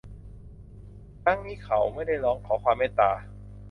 [1.23, 3.11] ครั้งนี้เขาไม่ได้ร้องขอความเมตตา